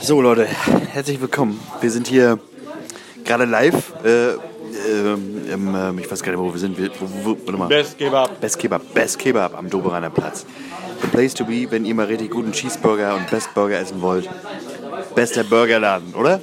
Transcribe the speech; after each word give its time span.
So 0.00 0.20
Leute, 0.20 0.46
herzlich 0.46 1.20
willkommen. 1.20 1.60
Wir 1.80 1.90
sind 1.90 2.06
hier 2.06 2.38
gerade 3.24 3.44
live. 3.44 3.92
Äh, 4.04 4.32
ähm, 4.90 5.46
im, 5.50 5.74
ähm, 5.74 5.98
ich 5.98 6.10
weiß 6.10 6.22
gar 6.22 6.32
nicht, 6.32 6.40
wo 6.40 6.52
wir 6.52 6.58
sind. 6.58 6.76
Wir, 6.76 6.90
wo, 7.00 7.06
wo, 7.24 7.36
warte 7.46 7.58
mal. 7.58 7.68
Best 7.68 7.96
Kebab. 7.96 8.40
Best 8.40 8.58
Kebab. 8.58 8.94
Best 8.94 9.18
Kebab 9.18 9.56
am 9.56 9.70
Doberaner 9.70 10.10
Platz. 10.10 10.44
The 11.00 11.08
place 11.08 11.34
to 11.34 11.44
be, 11.44 11.70
wenn 11.70 11.84
ihr 11.84 11.94
mal 11.94 12.06
richtig 12.06 12.30
guten 12.30 12.52
Cheeseburger 12.52 13.14
und 13.14 13.30
Best 13.30 13.54
Burger 13.54 13.78
essen 13.78 14.00
wollt. 14.02 14.28
Bester 15.14 15.44
Burgerladen, 15.44 16.14
oder? 16.14 16.40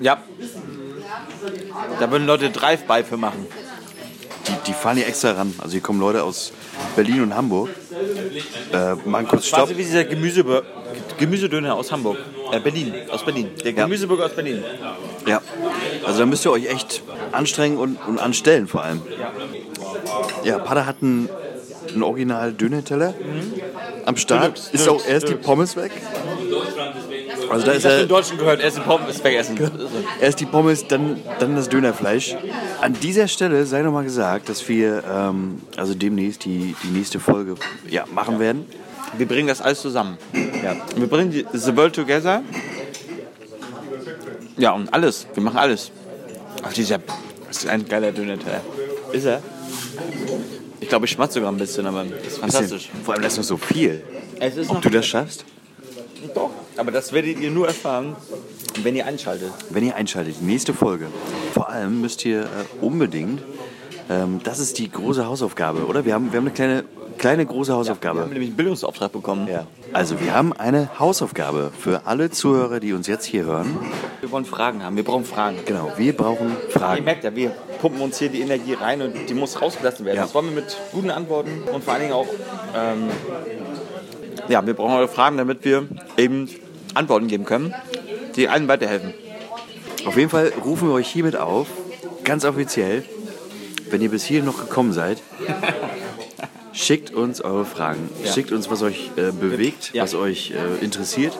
Ja. 0.00 0.22
Da 2.00 2.10
würden 2.10 2.26
Leute 2.26 2.50
Drive-By 2.50 3.04
für 3.04 3.16
machen. 3.16 3.46
Die, 4.48 4.52
die 4.68 4.72
fahren 4.72 4.96
hier 4.96 5.06
extra 5.06 5.32
ran. 5.32 5.54
Also 5.58 5.72
hier 5.72 5.80
kommen 5.80 6.00
Leute 6.00 6.22
aus 6.22 6.52
Berlin 6.94 7.22
und 7.22 7.34
Hamburg. 7.34 7.70
Äh, 8.72 8.94
machen 9.08 9.26
kurz 9.28 9.46
Stopp. 9.46 9.60
Quasi 9.60 9.76
wie 9.76 9.82
dieser 9.82 10.04
Gemüse 10.04 10.44
Gemüsedöner 11.18 11.74
aus 11.74 11.90
Hamburg. 11.90 12.18
Äh, 12.52 12.60
Berlin. 12.60 12.94
Aus 13.10 13.24
Berlin. 13.24 13.50
Der 13.64 13.72
Ja. 13.72 13.84
Gemüseburger 13.84 14.26
aus 14.26 14.32
Berlin. 14.32 14.62
Ja. 15.26 15.40
Also 16.04 16.20
da 16.20 16.26
müsst 16.26 16.44
ihr 16.44 16.52
euch 16.52 16.66
echt 16.66 17.02
anstrengen 17.32 17.78
und, 17.78 17.96
und 18.06 18.18
anstellen 18.18 18.68
vor 18.68 18.82
allem. 18.82 19.02
Ja, 20.44 20.58
Pada 20.58 20.86
hat 20.86 20.96
einen, 21.02 21.28
einen 21.92 22.02
original 22.02 22.52
Döner-Teller 22.52 23.14
am 24.04 24.16
Start. 24.16 24.42
Deluxe, 24.44 24.70
ist 24.72 24.86
Deluxe, 24.86 24.90
auch 24.90 25.10
erst 25.10 25.24
die 25.26 25.30
Deluxe. 25.30 25.46
Pommes 25.46 25.76
weg. 25.76 25.92
Also 27.50 27.66
da 27.66 27.72
Ich 27.72 27.78
ist 27.78 27.84
habe 27.84 27.94
er, 27.94 28.00
den 28.00 28.08
Deutschen 28.08 28.38
gehört, 28.38 28.60
essen 28.60 28.82
Pommes, 28.82 29.22
wegessen. 29.22 29.58
erst 30.20 30.40
die 30.40 30.46
Pommes, 30.46 30.86
dann, 30.86 31.20
dann 31.38 31.56
das 31.56 31.68
Dönerfleisch. 31.68 32.36
An 32.80 32.94
dieser 33.00 33.28
Stelle 33.28 33.64
sei 33.66 33.82
nochmal 33.82 34.04
gesagt, 34.04 34.48
dass 34.48 34.68
wir 34.68 35.02
ähm, 35.10 35.62
also 35.76 35.94
demnächst 35.94 36.44
die, 36.44 36.74
die 36.82 36.88
nächste 36.88 37.20
Folge 37.20 37.54
ja, 37.88 38.04
machen 38.12 38.40
werden. 38.40 38.66
Wir 39.16 39.26
bringen 39.26 39.48
das 39.48 39.62
alles 39.62 39.80
zusammen. 39.80 40.18
Ja. 40.62 40.76
Wir 40.96 41.06
bringen 41.06 41.30
die, 41.30 41.46
the 41.52 41.76
world 41.76 41.94
together. 41.94 42.42
Ja, 44.56 44.72
und 44.72 44.92
alles. 44.92 45.26
Wir 45.34 45.42
machen 45.42 45.58
alles. 45.58 45.90
Ach, 46.62 46.72
dieser, 46.72 46.98
das 47.46 47.58
ist 47.58 47.68
ein 47.68 47.86
geiler 47.88 48.12
Döner-Teller. 48.12 48.62
Ist 49.12 49.26
er? 49.26 49.42
Ich 50.80 50.88
glaube, 50.88 51.06
ich 51.06 51.12
schmatze 51.12 51.34
sogar 51.34 51.52
ein 51.52 51.58
bisschen, 51.58 51.86
aber 51.86 52.04
das 52.04 52.26
ist 52.26 52.38
fantastisch. 52.38 52.90
Vor 53.04 53.14
allem, 53.14 53.22
das 53.22 53.32
ist 53.32 53.38
noch 53.38 53.44
so 53.44 53.56
viel. 53.56 54.02
Es 54.40 54.56
ist 54.56 54.68
Ob 54.68 54.76
noch 54.76 54.82
du 54.82 54.90
das 54.90 55.06
schaffst? 55.06 55.44
Doch. 56.34 56.50
Aber 56.76 56.90
das 56.90 57.12
werdet 57.12 57.38
ihr 57.40 57.50
nur 57.50 57.66
erfahren, 57.66 58.16
wenn 58.82 58.96
ihr 58.96 59.06
einschaltet. 59.06 59.50
Wenn 59.70 59.84
ihr 59.84 59.94
einschaltet, 59.96 60.42
nächste 60.42 60.74
Folge. 60.74 61.06
Vor 61.52 61.68
allem 61.70 62.00
müsst 62.00 62.24
ihr 62.24 62.42
äh, 62.42 62.46
unbedingt, 62.80 63.42
ähm, 64.10 64.40
das 64.44 64.58
ist 64.58 64.78
die 64.78 64.90
große 64.90 65.26
Hausaufgabe, 65.26 65.86
oder? 65.86 66.04
Wir 66.04 66.14
haben, 66.14 66.32
wir 66.32 66.38
haben 66.38 66.46
eine 66.46 66.54
kleine, 66.54 66.84
kleine 67.18 67.46
große 67.46 67.72
Wir 67.72 67.76
Hausaufgabe. 67.76 68.20
haben 68.20 68.30
nämlich 68.30 68.48
einen 68.48 68.56
Bildungsauftrag 68.56 69.12
bekommen. 69.12 69.48
Ja. 69.48 69.66
Also 69.92 70.20
wir 70.20 70.34
haben 70.34 70.52
eine 70.52 70.98
Hausaufgabe 70.98 71.70
für 71.78 72.06
alle 72.06 72.30
Zuhörer, 72.30 72.80
die 72.80 72.92
uns 72.92 73.06
jetzt 73.06 73.24
hier 73.24 73.44
hören. 73.44 73.78
Wir 74.20 74.30
wollen 74.30 74.44
Fragen 74.44 74.82
haben. 74.82 74.96
Wir 74.96 75.04
brauchen 75.04 75.24
Fragen. 75.24 75.58
Genau, 75.64 75.92
wir 75.96 76.14
brauchen 76.14 76.48
Ihr 76.66 76.70
Fragen. 76.72 77.04
merkt 77.04 77.24
ja, 77.24 77.34
wir 77.34 77.50
pumpen 77.80 78.00
uns 78.02 78.18
hier 78.18 78.28
die 78.28 78.40
Energie 78.40 78.74
rein 78.74 79.00
und 79.02 79.14
die 79.28 79.34
muss 79.34 79.60
rausgelassen 79.60 80.04
werden. 80.04 80.16
Ja. 80.16 80.22
Das 80.24 80.34
wollen 80.34 80.46
wir 80.46 80.56
mit 80.62 80.76
guten 80.92 81.10
Antworten 81.10 81.62
und 81.72 81.82
vor 81.84 81.94
allen 81.94 82.02
Dingen 82.02 82.14
auch, 82.14 82.26
ähm, 82.74 83.08
ja, 84.48 84.64
wir 84.66 84.74
brauchen 84.74 84.94
eure 84.94 85.08
Fragen, 85.08 85.36
damit 85.36 85.64
wir 85.64 85.86
eben 86.16 86.48
Antworten 86.94 87.26
geben 87.28 87.44
können, 87.44 87.74
die 88.36 88.48
allen 88.48 88.68
weiterhelfen. 88.68 89.12
Auf 90.06 90.16
jeden 90.16 90.30
Fall 90.30 90.52
rufen 90.64 90.88
wir 90.88 90.94
euch 90.94 91.08
hiermit 91.08 91.36
auf, 91.36 91.66
ganz 92.24 92.44
offiziell, 92.44 93.04
wenn 93.90 94.00
ihr 94.00 94.10
bis 94.10 94.24
hier 94.24 94.42
noch 94.42 94.58
gekommen 94.58 94.92
seid, 94.92 95.18
schickt 96.72 97.12
uns 97.12 97.40
eure 97.40 97.64
Fragen. 97.64 98.08
Ja. 98.24 98.32
Schickt 98.32 98.52
uns, 98.52 98.70
was 98.70 98.82
euch 98.82 99.10
äh, 99.16 99.32
bewegt, 99.32 99.90
Ja. 99.94 100.02
was 100.02 100.14
euch 100.14 100.52
äh, 100.52 100.84
interessiert. 100.84 101.36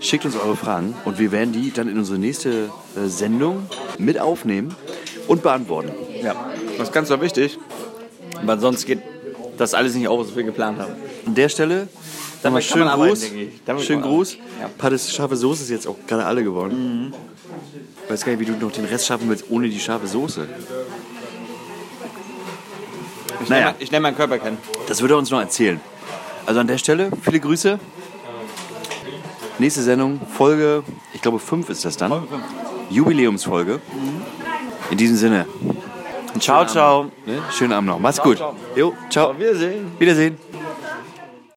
Schickt 0.00 0.24
uns 0.24 0.36
eure 0.36 0.56
Fragen 0.56 0.94
und 1.04 1.18
wir 1.18 1.32
werden 1.32 1.52
die 1.52 1.72
dann 1.72 1.88
in 1.88 1.98
unsere 1.98 2.18
nächste 2.18 2.50
äh, 2.96 3.06
Sendung 3.08 3.66
mit 3.98 4.18
aufnehmen 4.20 4.74
und 5.26 5.42
beantworten. 5.42 5.90
Ja. 6.22 6.34
Das 6.76 6.88
ist 6.88 6.94
ganz 6.94 7.08
so 7.08 7.20
wichtig, 7.20 7.58
weil 8.44 8.60
sonst 8.60 8.86
geht 8.86 9.00
das 9.58 9.74
alles 9.74 9.94
nicht 9.94 10.08
auf, 10.08 10.20
was 10.20 10.34
wir 10.36 10.42
geplant 10.44 10.78
haben. 10.78 10.92
An 11.26 11.34
der 11.34 11.48
Stelle 11.48 11.88
nochmal 12.42 12.62
Damit 12.62 12.68
kann 12.68 12.78
schönen 12.78 12.90
Gruß. 12.90 13.84
Schönen 13.84 14.02
Gruß. 14.02 14.34
Ja. 14.60 14.70
Pattes 14.78 15.12
scharfe 15.12 15.36
Soße 15.36 15.64
ist 15.64 15.70
jetzt 15.70 15.86
auch 15.86 15.96
gerade 16.06 16.24
alle 16.24 16.42
geworden. 16.44 17.12
Ich 18.04 18.10
weiß 18.10 18.24
gar 18.24 18.32
nicht, 18.32 18.40
wie 18.40 18.46
du 18.46 18.52
noch 18.52 18.72
den 18.72 18.84
Rest 18.84 19.06
schaffen 19.06 19.28
willst 19.28 19.50
ohne 19.50 19.68
die 19.68 19.78
scharfe 19.80 20.06
Soße. 20.06 20.46
Ich 23.42 23.48
Naja. 23.48 23.66
nenne 23.72 23.90
nenne 23.90 24.02
meinen 24.02 24.16
Körper 24.16 24.38
kennen. 24.38 24.58
Das 24.88 25.00
wird 25.00 25.10
er 25.10 25.18
uns 25.18 25.30
noch 25.30 25.40
erzählen. 25.40 25.80
Also 26.46 26.60
an 26.60 26.66
der 26.66 26.78
Stelle, 26.78 27.10
viele 27.22 27.40
Grüße. 27.40 27.78
Nächste 29.58 29.82
Sendung, 29.82 30.20
Folge, 30.32 30.84
ich 31.12 31.20
glaube 31.20 31.38
5 31.38 31.68
ist 31.68 31.84
das 31.84 31.96
dann. 31.96 32.22
Jubiläumsfolge. 32.90 33.80
In 34.90 34.96
diesem 34.96 35.16
Sinne, 35.16 35.46
Ciao, 36.40 36.64
ciao. 36.66 37.10
ne? 37.26 37.38
schönen 37.52 37.72
Abend 37.72 37.88
noch. 37.88 37.98
Mach's 37.98 38.20
gut. 38.22 38.36
ciao. 38.38 38.54
Jo, 38.76 38.94
ciao. 39.10 39.38
Wiedersehen. 39.38 39.92
Wiedersehen. 39.98 40.38